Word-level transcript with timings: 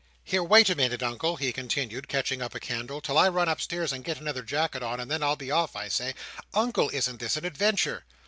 "Here, 0.23 0.41
wait 0.43 0.67
a 0.67 0.73
minute, 0.73 1.03
Uncle," 1.03 1.35
he 1.35 1.53
continued, 1.53 2.07
catching 2.07 2.41
up 2.41 2.55
a 2.55 2.59
candle, 2.59 3.01
"till 3.01 3.19
I 3.19 3.29
run 3.29 3.47
upstairs, 3.47 3.93
and 3.93 4.03
get 4.03 4.19
another 4.19 4.41
jacket 4.41 4.81
on, 4.81 4.99
and 4.99 5.11
then 5.11 5.21
I'll 5.21 5.35
be 5.35 5.51
off. 5.51 5.75
I 5.75 5.89
say, 5.89 6.15
Uncle, 6.55 6.89
isn't 6.89 7.19
this 7.19 7.37
an 7.37 7.45
adventure?" 7.45 8.03